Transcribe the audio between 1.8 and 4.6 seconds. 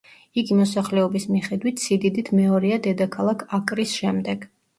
სიდიდით მეორეა დედაქალაქ აკრის შემდეგ.